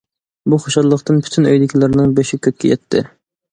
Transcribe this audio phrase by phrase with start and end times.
[0.53, 3.07] بۇ خۇشاللىقتىن پۈتۈن ئۆيدىكىلەرنىڭ بېشى كۆككە يەتتى.